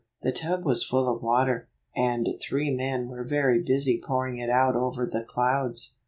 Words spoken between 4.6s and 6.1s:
over the clouds.